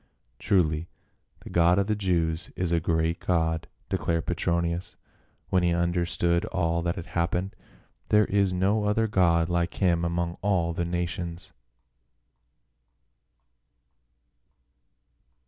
"Truly 0.39 0.87
the 1.41 1.51
God 1.51 1.77
of 1.77 1.85
the 1.85 1.95
Jews 1.95 2.49
is 2.55 2.71
a 2.71 2.79
great 2.79 3.19
god," 3.19 3.67
de 3.89 3.99
clared 3.99 4.25
Petronius, 4.25 4.97
when 5.49 5.61
he 5.61 5.73
understood 5.75 6.43
all 6.45 6.81
that 6.81 6.95
had 6.95 7.05
happened." 7.05 7.55
There 8.09 8.25
is 8.25 8.51
no 8.51 8.85
other 8.85 9.05
god 9.07 9.47
like 9.47 9.75
him 9.75 10.03
among 10.03 10.37
all 10.41 10.73
the 10.73 10.85
nations 10.85 11.53